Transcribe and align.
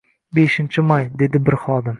—Beshinchi 0.37 0.83
may,— 0.93 1.07
dedi 1.23 1.45
bir 1.51 1.63
xodim. 1.67 1.89